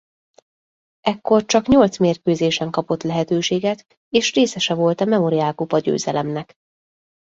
Ekkor 1.01 1.45
csak 1.45 1.67
nyolc 1.67 1.97
mérkőzésen 1.97 2.71
kapott 2.71 3.03
lehetőséget 3.03 3.85
és 4.09 4.33
részese 4.33 4.73
volt 4.73 5.01
a 5.01 5.05
Memorial-kupa 5.05 5.79
győzelemnek. 5.79 6.53